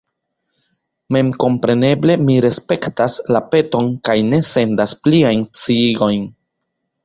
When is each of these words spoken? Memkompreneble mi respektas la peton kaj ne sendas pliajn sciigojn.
Memkompreneble 1.15 2.15
mi 2.31 2.39
respektas 2.47 3.19
la 3.37 3.43
peton 3.53 3.93
kaj 4.09 4.17
ne 4.33 4.43
sendas 4.51 4.99
pliajn 5.05 5.49
sciigojn. 5.63 6.29